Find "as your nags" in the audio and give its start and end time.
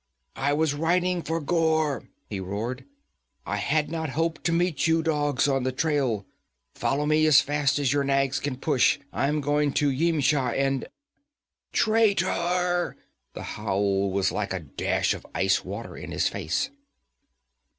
7.77-8.39